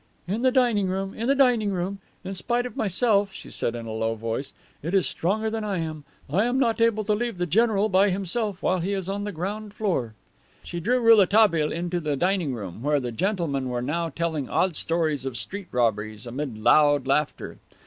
"In 0.27 0.41
the 0.41 0.49
dining 0.51 0.87
room, 0.87 1.13
in 1.13 1.27
the 1.27 1.35
dining 1.35 1.71
room. 1.73 1.99
In 2.23 2.33
spite 2.33 2.65
of 2.65 2.75
myself," 2.75 3.29
she 3.33 3.51
said 3.51 3.75
in 3.75 3.85
a 3.85 3.91
low 3.91 4.15
voice, 4.15 4.51
"it 4.81 4.95
is 4.95 5.07
stronger 5.07 5.47
than 5.51 5.63
I 5.63 5.77
am. 5.77 6.05
I 6.27 6.45
am 6.45 6.57
not 6.57 6.81
able 6.81 7.03
to 7.03 7.13
leave 7.13 7.37
the 7.37 7.45
general 7.45 7.87
by 7.87 8.09
himself 8.09 8.63
while 8.63 8.79
he 8.79 8.93
is 8.93 9.07
on 9.07 9.25
the 9.25 9.31
ground 9.31 9.75
floor." 9.75 10.15
She 10.63 10.79
drew 10.79 10.99
Rouletabille 10.99 11.71
into 11.71 11.99
the 11.99 12.15
dining 12.15 12.55
room, 12.55 12.81
where 12.81 12.99
the 12.99 13.11
gentlemen 13.11 13.69
were 13.69 13.83
now 13.83 14.09
telling 14.09 14.49
odd 14.49 14.75
stories 14.75 15.23
of 15.23 15.37
street 15.37 15.67
robberies 15.71 16.25
amid 16.25 16.57
loud 16.57 17.05
laughter. 17.05 17.59